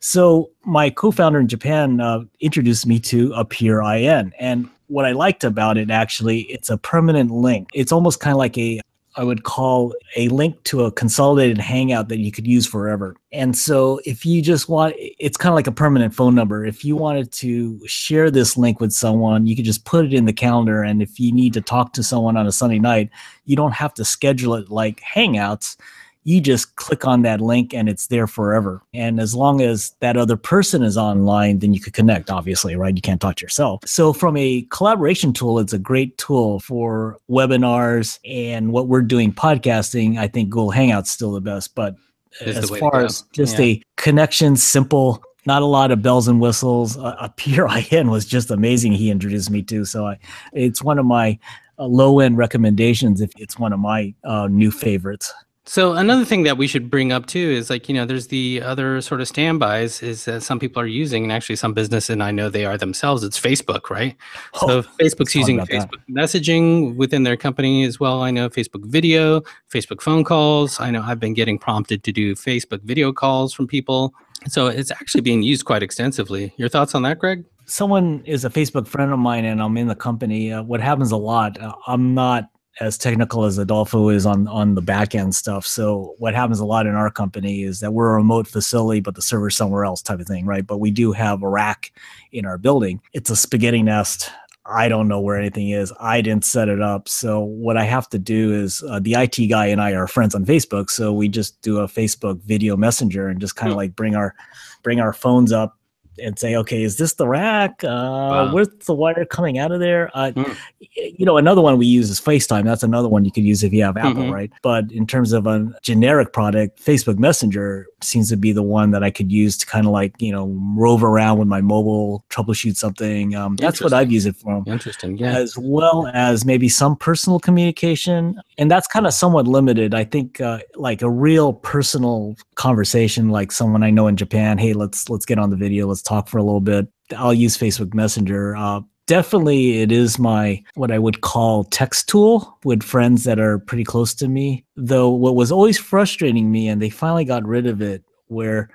[0.00, 5.44] So my co-founder in Japan uh, introduced me to Appear IN, and what I liked
[5.44, 7.68] about it actually, it's a permanent link.
[7.72, 8.80] It's almost kind of like a
[9.16, 13.16] I would call a link to a consolidated hangout that you could use forever.
[13.32, 16.64] And so if you just want, it's kind of like a permanent phone number.
[16.64, 20.26] If you wanted to share this link with someone, you could just put it in
[20.26, 20.82] the calendar.
[20.82, 23.10] And if you need to talk to someone on a Sunday night,
[23.46, 25.76] you don't have to schedule it like Hangouts
[26.24, 28.82] you just click on that link and it's there forever.
[28.92, 32.94] And as long as that other person is online, then you could connect, obviously, right?
[32.94, 33.80] You can't talk to yourself.
[33.86, 39.32] So, from a collaboration tool, it's a great tool for webinars and what we're doing
[39.32, 40.18] podcasting.
[40.18, 41.74] I think Google Hangouts still the best.
[41.74, 41.96] But
[42.44, 43.64] as far as just yeah.
[43.64, 46.98] a connection, simple, not a lot of bells and whistles.
[46.98, 48.92] Uh, Appear IN was just amazing.
[48.92, 50.18] He introduced me to, so I,
[50.52, 51.38] it's one of my
[51.78, 53.20] uh, low end recommendations.
[53.20, 55.32] If it's one of my uh, new favorites.
[55.70, 58.60] So another thing that we should bring up too is like you know there's the
[58.60, 62.24] other sort of standbys is that some people are using and actually some business and
[62.24, 64.16] I know they are themselves it's Facebook right?
[64.54, 66.10] Oh, so Facebook's using Facebook that.
[66.10, 68.20] messaging within their company as well.
[68.20, 70.80] I know Facebook video Facebook phone calls.
[70.80, 74.12] I know I've been getting prompted to do Facebook video calls from people.
[74.48, 76.52] So it's actually being used quite extensively.
[76.56, 77.44] Your thoughts on that Greg?
[77.66, 80.52] Someone is a Facebook friend of mine and I'm in the company.
[80.52, 84.74] Uh, what happens a lot uh, I'm not as technical as Adolfo is on on
[84.74, 85.66] the back end stuff.
[85.66, 89.14] So what happens a lot in our company is that we're a remote facility, but
[89.14, 90.66] the server's somewhere else, type of thing, right?
[90.66, 91.92] But we do have a rack
[92.32, 93.00] in our building.
[93.12, 94.30] It's a spaghetti nest.
[94.66, 95.92] I don't know where anything is.
[95.98, 97.08] I didn't set it up.
[97.08, 100.34] So what I have to do is uh, the IT guy and I are friends
[100.34, 100.90] on Facebook.
[100.90, 103.78] So we just do a Facebook video messenger and just kind of mm.
[103.78, 104.34] like bring our
[104.82, 105.79] bring our phones up
[106.22, 107.82] and say, okay, is this the rack?
[107.84, 108.52] Uh, wow.
[108.52, 110.10] Where's the wire coming out of there?
[110.14, 110.56] Uh, mm.
[110.96, 112.64] You know, another one we use is FaceTime.
[112.64, 114.32] That's another one you could use if you have Apple, mm-hmm.
[114.32, 114.52] right?
[114.62, 119.04] But in terms of a generic product, Facebook Messenger seems to be the one that
[119.04, 122.76] I could use to kind of like, you know, rove around with my mobile, troubleshoot
[122.76, 123.34] something.
[123.34, 124.62] Um, that's what I've used it for.
[124.66, 125.18] Interesting.
[125.18, 125.36] Yeah.
[125.36, 128.40] As well as maybe some personal communication.
[128.58, 129.94] And that's kind of somewhat limited.
[129.94, 134.72] I think uh, like a real personal conversation, like someone I know in Japan, hey,
[134.72, 136.88] let's let's get on the video, let's talk for a little bit.
[137.16, 138.56] I'll use Facebook Messenger.
[138.56, 143.58] Uh, definitely, it is my what I would call text tool with friends that are
[143.58, 144.64] pretty close to me.
[144.76, 148.70] Though what was always frustrating me, and they finally got rid of it, where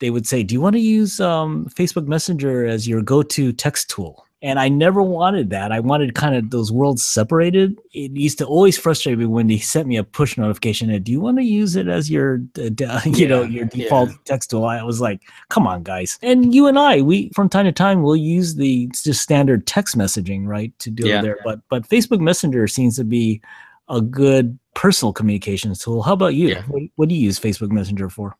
[0.00, 3.90] they would say, "Do you want to use um, Facebook Messenger as your go-to text
[3.90, 5.72] tool?" And I never wanted that.
[5.72, 7.76] I wanted kind of those worlds separated.
[7.92, 11.02] It used to always frustrate me when they sent me a push notification.
[11.02, 12.62] Do you want to use it as your, uh,
[13.04, 14.16] you yeah, know, your default yeah.
[14.24, 14.64] text tool?
[14.64, 16.20] I was like, come on, guys.
[16.22, 19.98] And you and I, we from time to time we'll use the just standard text
[19.98, 21.18] messaging, right, to do yeah.
[21.18, 21.38] it there.
[21.44, 23.40] But but Facebook Messenger seems to be
[23.88, 26.02] a good personal communications tool.
[26.02, 26.54] How about you?
[26.68, 28.36] What, what do you use Facebook Messenger for?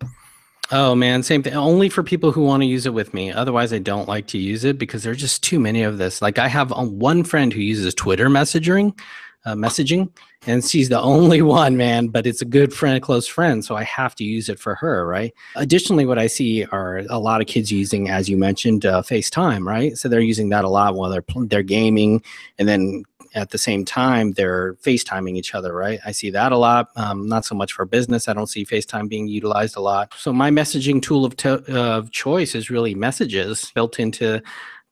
[0.70, 1.54] Oh man, same thing.
[1.54, 3.33] Only for people who want to use it with me.
[3.33, 6.20] Otherwise, I don't like to use it because there's just too many of this.
[6.20, 8.98] Like I have um, one friend who uses Twitter messaging,
[9.46, 10.11] uh, messaging,
[10.46, 12.09] and she's the only one, man.
[12.09, 14.74] But it's a good friend, a close friend, so I have to use it for
[14.74, 15.33] her, right?
[15.57, 19.64] Additionally, what I see are a lot of kids using, as you mentioned, uh, FaceTime,
[19.64, 19.96] right?
[19.96, 22.22] So they're using that a lot while they're they're gaming,
[22.59, 26.00] and then at the same time they're FaceTiming each other, right?
[26.04, 26.88] I see that a lot.
[26.96, 28.28] Um, not so much for business.
[28.28, 30.12] I don't see FaceTime being utilized a lot.
[30.16, 34.42] So my messaging tool of, to- of choice is really messages built into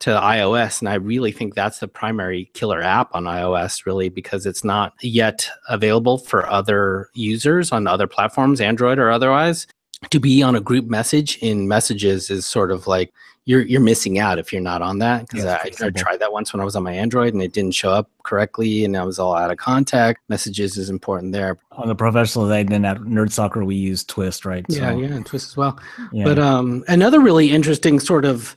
[0.00, 4.44] to iOS, and I really think that's the primary killer app on iOS, really, because
[4.44, 9.66] it's not yet available for other users on other platforms, Android or otherwise.
[10.10, 13.12] To be on a group message in messages is sort of like
[13.46, 16.32] you're you're missing out if you're not on that because yeah, I, I, tried that
[16.32, 19.04] once when I was on my Android and it didn't show up correctly and I
[19.04, 20.20] was all out of contact.
[20.28, 21.56] Messages is important there.
[21.72, 24.66] On the professional side, then at Nerdstalker we use Twist, right?
[24.68, 25.78] Yeah, so, yeah, and Twist as well.
[26.12, 26.24] Yeah.
[26.24, 28.56] But um, another really interesting sort of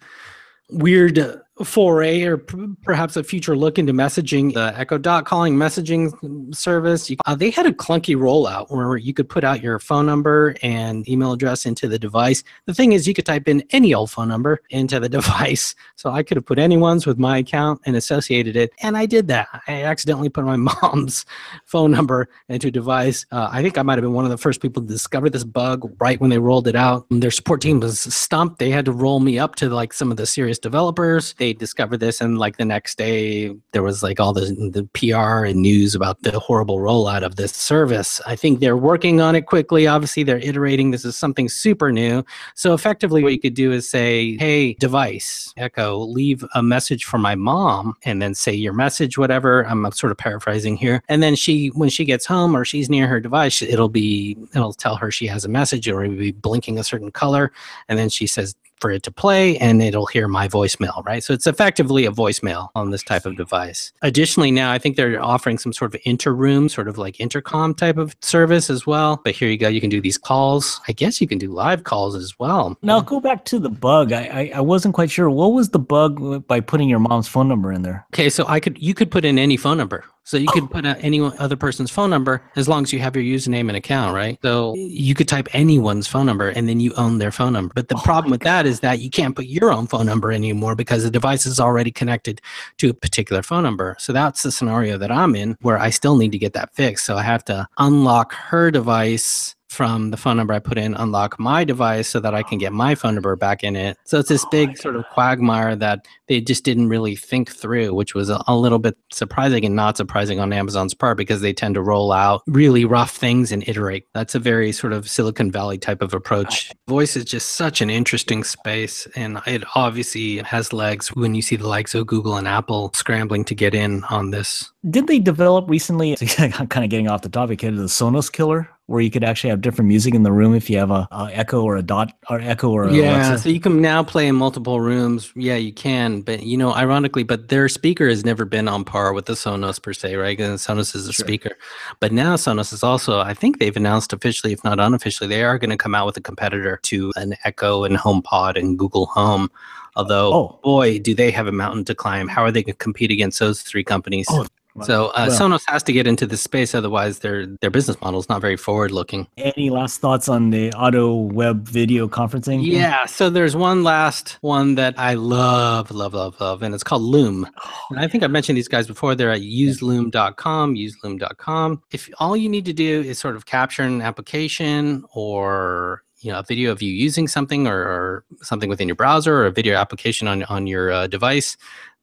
[0.71, 4.53] weird foray or p- perhaps a future look into messaging.
[4.53, 9.29] The Echo Dot calling messaging service, uh, they had a clunky rollout where you could
[9.29, 12.43] put out your phone number and email address into the device.
[12.65, 15.75] The thing is, you could type in any old phone number into the device.
[15.95, 18.71] So I could have put anyone's with my account and associated it.
[18.81, 19.47] And I did that.
[19.67, 21.25] I accidentally put my mom's
[21.65, 23.25] phone number into a device.
[23.31, 25.43] Uh, I think I might have been one of the first people to discover this
[25.43, 27.05] bug right when they rolled it out.
[27.09, 28.59] Their support team was stumped.
[28.59, 31.33] They had to roll me up to like some of the serious developers.
[31.37, 35.45] They discovered this, and like the next day, there was like all the, the PR
[35.45, 38.21] and news about the horrible rollout of this service.
[38.25, 39.87] I think they're working on it quickly.
[39.87, 40.91] Obviously, they're iterating.
[40.91, 42.23] This is something super new.
[42.55, 47.17] So effectively, what you could do is say, "Hey, device, Echo, leave a message for
[47.17, 49.65] my mom," and then say your message, whatever.
[49.67, 53.07] I'm sort of paraphrasing here, and then she, when she gets home or she's near
[53.07, 56.79] her device, it'll be it'll tell her she has a message, or it'll be blinking
[56.79, 57.51] a certain color,
[57.87, 61.23] and then she says for it to play and it'll hear my voicemail, right?
[61.23, 63.91] So it's effectively a voicemail on this type of device.
[64.01, 67.97] Additionally, now I think they're offering some sort of interroom, sort of like intercom type
[67.97, 69.21] of service as well.
[69.23, 70.81] But here you go, you can do these calls.
[70.87, 72.77] I guess you can do live calls as well.
[72.81, 74.11] Now go back to the bug.
[74.11, 75.29] I, I, I wasn't quite sure.
[75.29, 78.05] What was the bug by putting your mom's phone number in there?
[78.13, 80.03] Okay, so I could you could put in any phone number.
[80.29, 80.67] So you could oh.
[80.67, 84.13] put any other person's phone number as long as you have your username and account,
[84.13, 84.37] right?
[84.43, 87.73] So you could type anyone's phone number and then you own their phone number.
[87.73, 90.31] But the Oh problem with that is that you can't put your own phone number
[90.31, 92.41] anymore because the device is already connected
[92.77, 93.95] to a particular phone number.
[93.97, 97.07] So that's the scenario that I'm in where I still need to get that fixed.
[97.07, 101.39] So I have to unlock her device from the phone number I put in, unlock
[101.39, 103.97] my device so that I can get my phone number back in it.
[104.03, 107.93] So it's this Oh big sort of quagmire that they just didn't really think through,
[107.93, 111.53] which was a, a little bit surprising and not surprising on Amazon's part because they
[111.53, 114.05] tend to roll out really rough things and iterate.
[114.13, 116.71] That's a very sort of Silicon Valley type of approach.
[116.87, 121.55] Voice is just such an interesting space, and it obviously has legs when you see
[121.55, 124.71] the likes of Google and Apple scrambling to get in on this.
[124.89, 126.15] Did they develop recently?
[126.37, 127.71] I'm kind of getting off the topic here.
[127.71, 130.77] The Sonos killer, where you could actually have different music in the room if you
[130.77, 133.39] have a, a Echo or a Dot or Echo or Yeah, Alexa.
[133.39, 135.33] so you can now play in multiple rooms.
[135.35, 139.11] Yeah, you can, but you know, ironically, but their speaker has never been on par
[139.11, 140.37] with the Sonos per se, right?
[140.37, 141.25] Because Sonos is a Sure.
[141.25, 141.57] speaker,
[141.99, 143.19] but now Sonos is also.
[143.19, 146.15] I think they've announced officially, if not unofficially, they are going to come out with
[146.15, 149.51] a competitor to an Echo and HomePod and Google Home.
[149.97, 150.59] Although, Oh.
[150.63, 152.29] boy, do they have a mountain to climb!
[152.29, 154.25] How are they going to compete against those three companies?
[154.29, 154.45] Oh,
[154.83, 155.39] so uh, well.
[155.39, 158.57] Sonos has to get into this space, otherwise their their business model is not very
[158.57, 159.27] forward looking.
[159.37, 162.65] Any last thoughts on the auto web video conferencing?
[162.65, 167.03] Yeah, so there's one last one that I love, love, love, love, and it's called
[167.03, 167.47] Loom.
[167.89, 169.15] And I think I've mentioned these guys before.
[169.15, 171.83] They're at useloom.com, useloom.com.
[171.91, 176.39] If all you need to do is sort of capture an application or you know
[176.39, 179.77] a video of you using something or, or something within your browser or a video
[179.77, 181.57] application on on your uh, device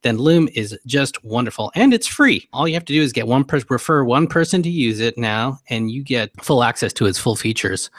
[0.06, 3.26] then loom is just wonderful and it's free all you have to do is get
[3.26, 7.06] one person refer one person to use it now and you get full access to
[7.06, 7.90] its full features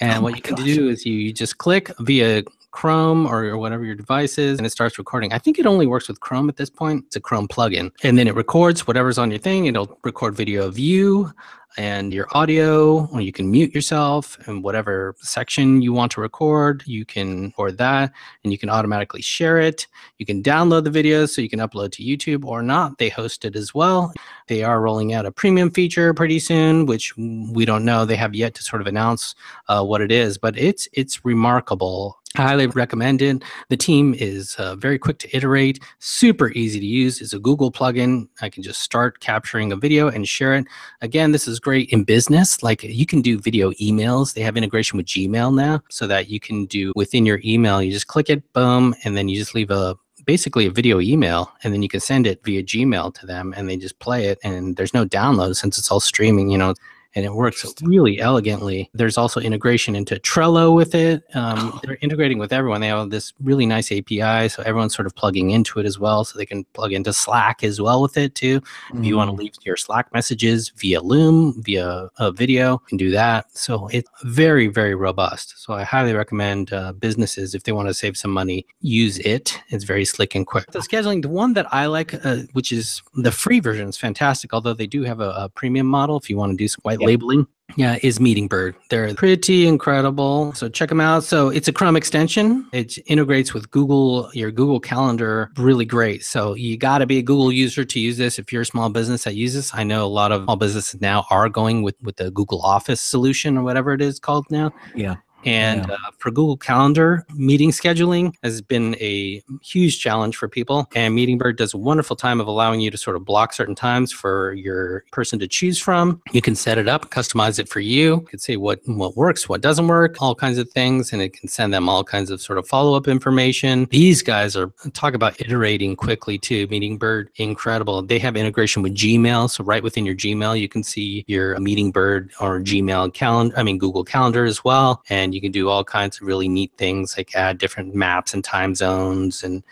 [0.00, 0.64] and Oh what you can gosh.
[0.66, 2.42] do is you, you just click via
[2.74, 5.32] Chrome or, or whatever your device is, and it starts recording.
[5.32, 7.04] I think it only works with Chrome at this point.
[7.06, 7.92] It's a Chrome plugin.
[8.02, 9.66] And then it records whatever's on your thing.
[9.66, 11.32] It'll record video of you
[11.76, 16.82] and your audio, or you can mute yourself and whatever section you want to record,
[16.86, 18.12] you can record that
[18.42, 19.86] and you can automatically share it.
[20.18, 22.98] You can download the videos so you can upload to YouTube or not.
[22.98, 24.12] They host it as well.
[24.46, 28.04] They are rolling out a premium feature pretty soon, which we don't know.
[28.04, 29.34] They have yet to sort of announce
[29.68, 32.20] uh, what it is, but it's it's remarkable.
[32.36, 33.44] Highly recommend it.
[33.68, 37.20] The team is uh, very quick to iterate, super easy to use.
[37.20, 38.28] It's a Google plugin.
[38.40, 40.66] I can just start capturing a video and share it.
[41.00, 42.60] Again, this is great in business.
[42.60, 44.34] Like you can do video emails.
[44.34, 47.80] They have integration with Gmail now, so that you can do within your email.
[47.80, 51.52] You just click it, boom, and then you just leave a basically a video email
[51.62, 54.38] and then you can send it via Gmail to them and they just play it
[54.42, 56.74] and there's no download since it's all streaming, you know,
[57.14, 58.90] and it works really elegantly.
[58.94, 61.22] There's also integration into Trello with it.
[61.34, 61.80] Um, Oh.
[61.82, 62.80] they're integrating with everyone.
[62.80, 66.24] They have this really nice API, so everyone's sort of plugging into it as well.
[66.24, 68.60] So they can plug into Slack as well with it too.
[68.94, 69.38] If you want to Mm.
[69.38, 73.46] leave your Slack messages via Loom, via a video, you can do that.
[73.56, 75.54] So it's very, very robust.
[75.56, 79.58] So I highly recommend uh, businesses, if they want to save some money, use it.
[79.68, 80.70] It's very slick and quick.
[80.72, 84.52] The scheduling, the one that I like, uh, which is the free version, is fantastic.
[84.52, 86.98] Although they do have a, a premium model if you want to do some white
[87.04, 87.20] Yep.
[87.20, 87.46] labeling.
[87.76, 88.74] Yeah, is Meetingbird.
[88.90, 90.52] They're pretty incredible.
[90.52, 91.24] So check them out.
[91.24, 92.68] So it's a Chrome extension.
[92.72, 96.24] It integrates with Google, your Google Calendar, really great.
[96.24, 98.38] So you got to be a Google user to use this.
[98.38, 101.00] If you're a small business that uses this, I know a lot of small businesses
[101.00, 104.72] now are going with with the Google Office solution or whatever it is called now.
[104.94, 105.16] Yeah.
[105.44, 105.94] And Yeah.
[105.94, 110.86] uh, for Google Calendar, meeting scheduling has been a huge challenge for people.
[110.94, 114.12] And Meetingbird does a wonderful time of allowing you to sort of block certain times
[114.12, 116.20] for your person to choose from.
[116.32, 118.04] You can set it up, customize it for you.
[118.14, 121.32] You can say what what works, what doesn't work, all kinds of things, and it
[121.32, 123.86] can send them all kinds of sort of follow up information.
[123.90, 126.66] These guys are talk about iterating quickly too.
[126.68, 128.02] Meetingbird, incredible.
[128.02, 132.30] They have integration with Gmail, so right within your Gmail, you can see your Meetingbird
[132.40, 133.54] or Gmail calendar.
[133.58, 136.72] I mean Google Calendar as well, and you can do all kinds of really neat
[136.78, 139.62] things like add different maps and time zones and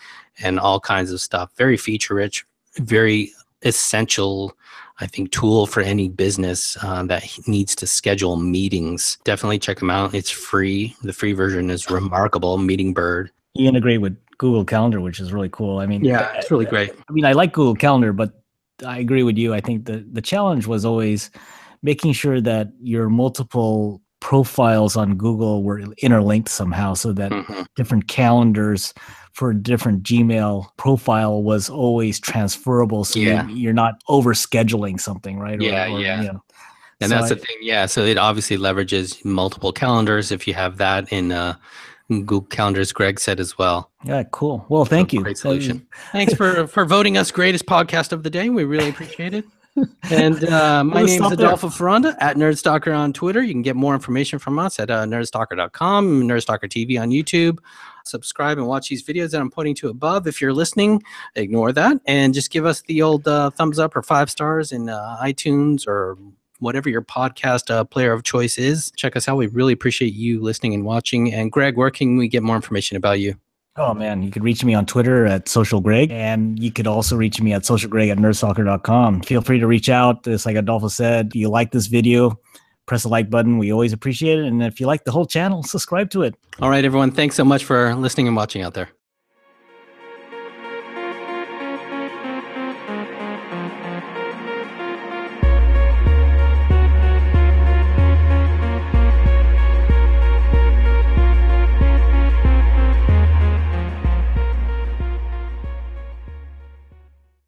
[0.41, 1.51] and all kinds of stuff.
[1.57, 2.45] Very feature rich,
[2.79, 3.33] very
[3.63, 4.57] essential
[5.01, 9.19] I think tool for any business uh, that needs to schedule meetings.
[9.25, 10.15] Definitely check them out.
[10.15, 10.95] It's free.
[11.03, 12.59] The free version is remarkable.
[12.59, 13.31] Meetingbird.
[13.55, 15.79] You integrate with Google Calendar, which is really cool.
[15.79, 16.93] I mean, yeah, it's really great.
[17.09, 18.43] I mean, I like Google Calendar, but
[18.87, 19.55] I agree with you.
[19.55, 21.31] I think the the challenge was always
[21.83, 27.67] making sure that your multiple profiles on Google were interlinked somehow, so that Mhm.
[27.75, 28.95] different calendars
[29.33, 33.05] for different Gmail profile was always transferable.
[33.05, 33.47] So Yeah.
[33.49, 35.61] you, you're not over scheduling something, right?
[35.61, 36.21] Yeah, yeah.
[36.23, 36.43] You know.
[37.01, 37.57] And So that's I- the thing.
[37.63, 37.87] Yeah.
[37.87, 41.55] So it obviously leverages multiple calendars if you have that in uh,
[42.09, 43.91] Google Calendars, Greg said as well.
[44.05, 44.65] yeah, cool.
[44.69, 45.23] Well, thank you.
[45.23, 45.85] Great solution.
[46.13, 48.51] Thanks for for voting us greatest podcast of the day.
[48.51, 49.45] We really appreciate it.
[50.11, 51.33] And uh, my name is.
[51.33, 53.43] Adolfo Ferranda at Nerdstalker on Twitter.
[53.43, 57.59] You can get more information from us at uh, nerdstalker.com, Nerdstalker TV on YouTube.
[58.05, 60.27] Subscribe and watch these videos that I'm pointing to above.
[60.27, 61.03] If you're listening,
[61.37, 64.89] ignore that and just give us the old uh, thumbs up or five stars in
[64.89, 66.19] uh, iTunes or
[66.59, 68.93] whatever your podcast uh, player of choice is.
[68.97, 69.37] Check us out.
[69.37, 71.33] We really appreciate you listening and watching.
[71.33, 73.37] And Greg, where can we get more information about you?
[73.77, 77.17] Oh man, you could reach me on Twitter at Social Greg, and you could also
[77.17, 79.23] reach me at socialgreg at nerdstalker.com.
[79.23, 80.25] Feel free to reach out.
[80.25, 82.39] Just like Adolfo said, if you like this video,
[82.85, 83.57] press the like button.
[83.57, 84.45] We always appreciate it.
[84.45, 86.35] And if you like the whole channel, subscribe to it.
[86.61, 87.13] All right, everyone.
[87.13, 88.91] Thanks so much for listening and watching out there.